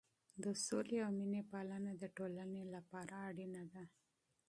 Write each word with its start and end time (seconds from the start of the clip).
د 0.43 0.45
سولې 0.65 0.97
او 1.05 1.11
مینې 1.17 1.41
پالنه 1.51 1.91
د 1.97 2.03
ټولنې 2.17 2.63
لپاره 2.75 3.15
ضروري 3.37 3.47
ده. 3.73 3.83